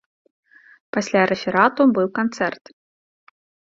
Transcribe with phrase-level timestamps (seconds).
[0.95, 2.63] Пасля рэферату быў канцэрт.